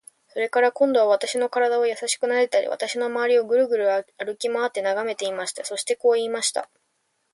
[0.29, 5.63] それから、今度は私の身体をやさしくなでたり、私のまわりをぐるぐる歩きまわって眺めていました。
[5.63, 6.71] そしてこう言いました。